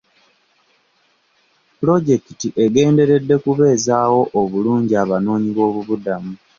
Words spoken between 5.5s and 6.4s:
b'obubuddamu.